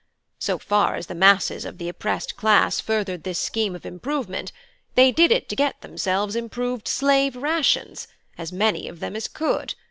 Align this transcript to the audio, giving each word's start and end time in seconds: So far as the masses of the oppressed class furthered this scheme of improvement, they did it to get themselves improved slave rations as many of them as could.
So 0.39 0.57
far 0.57 0.95
as 0.95 1.05
the 1.05 1.13
masses 1.13 1.63
of 1.63 1.77
the 1.77 1.87
oppressed 1.87 2.35
class 2.35 2.79
furthered 2.79 3.23
this 3.23 3.37
scheme 3.37 3.75
of 3.75 3.85
improvement, 3.85 4.51
they 4.95 5.11
did 5.11 5.31
it 5.31 5.47
to 5.49 5.55
get 5.55 5.81
themselves 5.81 6.35
improved 6.35 6.87
slave 6.87 7.35
rations 7.35 8.07
as 8.35 8.51
many 8.51 8.87
of 8.87 8.99
them 8.99 9.15
as 9.15 9.27
could. 9.27 9.75